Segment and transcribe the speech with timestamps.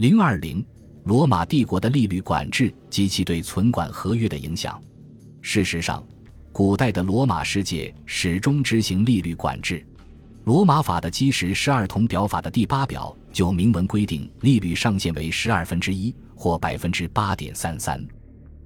[0.00, 0.64] 零二零，
[1.04, 4.82] 罗马帝国的利率管制及其对存管合约的影响。
[5.42, 6.02] 事实上，
[6.52, 9.86] 古代的罗马世界始终执行利率管制。
[10.44, 18.02] 罗马法的基石十二铜表法的第八表就明文规定，利率上限为十二分之一或百分之八点三三。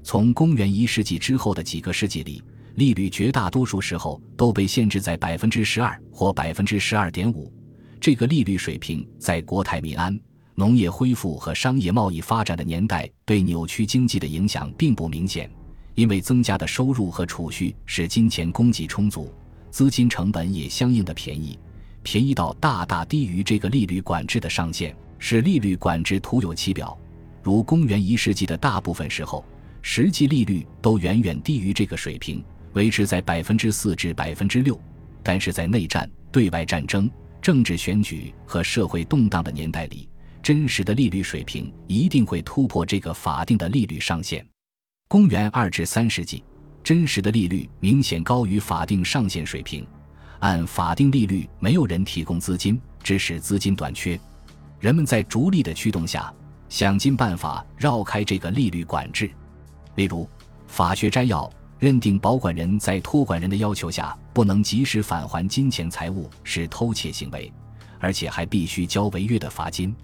[0.04, 2.40] 从公元一世纪之后的几个世纪里，
[2.76, 7.52] 利率绝大多数时候都被限制在百分之十二或百分之十二点五。
[8.00, 10.16] 这个利率水平在国泰民安、
[10.56, 15.50] 农业恢复和商业贸易发展的年代对扭曲经济的影响并不明显，
[15.94, 19.32] 因为增加的收入和储蓄使金钱供给充足，
[19.70, 21.58] 资金成本也相应的便宜，
[22.02, 26.96] 便宜到大大低于这个利率管制的上限，使利率管制徒有其表。
[27.42, 29.44] 如公元一世纪的大部分时候。
[29.86, 34.80] 实际利率都远远低于这个水平，维持在百分之四至百分之六。
[35.22, 37.08] 但是在内战、对外战争、
[37.42, 40.08] 政治选举和社会动荡的年代里，
[40.44, 44.46] 真实的利率水平一定会突破这个法定的利率上限。
[45.08, 46.44] 公元二至三世纪，
[46.82, 49.86] 真实的利率明显高于法定上限水平。
[50.40, 54.20] 按法定利率，没有人提供资金，致使资金短缺。
[54.80, 56.30] 人们在逐利的驱动下，
[56.68, 59.30] 想尽办法绕开这个利率管制。
[59.94, 60.28] 例如，
[60.66, 67.50] 法学摘要认定保管人在托管人的要求下不能及时返还金钱财物是偷窃行为，
[67.98, 69.96] 而且还必须交违约的罚金。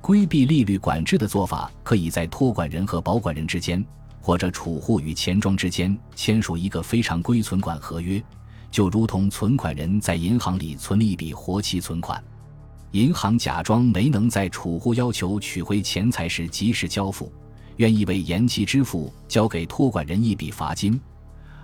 [0.00, 3.84] 规避利率管制的做法，可以在托管人和保管人之间，
[4.20, 8.22] 或者储户与钱庄之间签署一个非常规存管合约，
[8.70, 12.22] 就如同存款人在银行里存了一笔活期存款，
[12.92, 17.30] 银行假装没能在储户要求取回钱财时及时交付。
[17.76, 21.00] 愿意为延期支付交给托管人一笔罚金，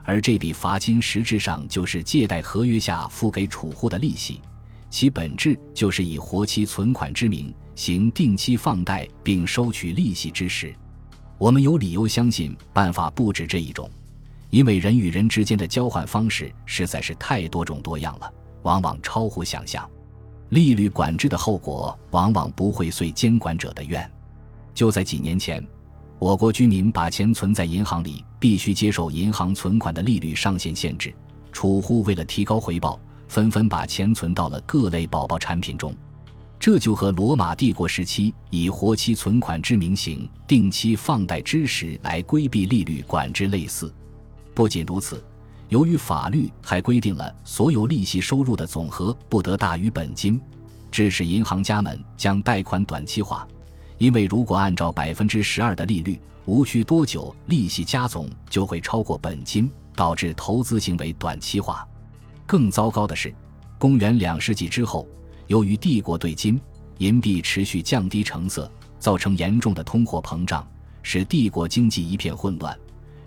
[0.05, 4.41] 而这笔罚金实质上就是借贷合约下付给储户的利息，
[4.91, 10.75] 其本质就是以活期存款之名行定期放贷并收取利息之时。
[11.39, 13.91] 我们有理由相信办法不止这一种，
[14.51, 18.33] 因为人与人之间的交换方式实在是太多种多样了，
[18.63, 19.89] 往往超乎想象。
[20.51, 24.09] 利率管制的后果往往不会遂监管者的愿。
[24.73, 25.65] 就在几年前。
[26.21, 31.13] 我国居民把钱存在银行里，必须接受银行存款的利率上限限制。
[31.53, 32.99] 储户为了提高回报，
[33.29, 35.95] 纷纷把钱存到了各类宝宝产品中。
[36.65, 43.95] 这就和罗马帝国时期以活期存款之名行定期放贷之时来规避利率管制类似。
[44.55, 45.23] 不仅如此，
[45.69, 50.41] 由于法律还规定了所有利息收入的总和不得大于本金，
[50.91, 53.47] 致使银行家们将贷款短期化。
[53.99, 61.87] 因为如果按照百分之十二的利率，无需多久，利息加总就会超过本金，导致投资行为短期化。
[62.47, 63.35] 更糟糕的是，
[63.77, 65.07] 公元两世纪之后，
[65.47, 66.61] 由于帝国对金
[66.99, 70.67] 银币持续降低成色，造成严重的通货膨胀，
[71.03, 72.79] 使帝国经济一片混乱，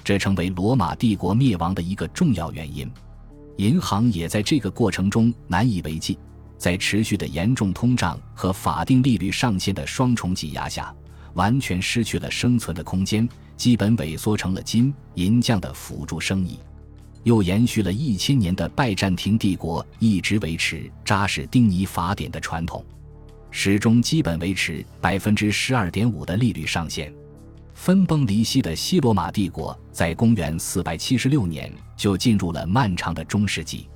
[0.04, 2.90] 这成为罗马帝国灭亡的一个重要原因。
[3.58, 6.18] 银行也在这个过程中难以为继。
[6.58, 10.92] 在持续的严重通胀和法定利率上限的双重挤压下，
[11.36, 16.60] 完全失去了生存的空间，基本萎缩成了金银匠的辅助生意，
[17.24, 22.84] 又延续了一千年的拜占庭帝国一直维持扎实丁尼法典的传统，
[23.52, 27.14] 始终基本维持百分之十二点五的利率上限。
[27.74, 33.88] 分崩离析的西罗马帝国在公元四百七十六年就进入了漫长的中世纪。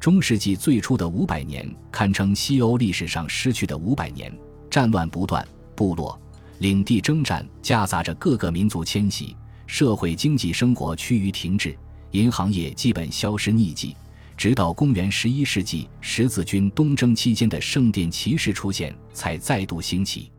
[0.00, 4.32] 中世纪最初的五百年堪称西欧历史上失去的五百年，
[4.70, 6.18] 战乱不断，部落、
[6.60, 9.36] 领地征战夹杂着各个民族迁徙，
[9.66, 11.76] 社会经济生活趋于停滞，
[12.12, 13.94] 银行业基本消失匿迹。
[14.36, 20.30] 直到公元十一世纪十字军东征期间的圣殿骑士出现，才再度兴起。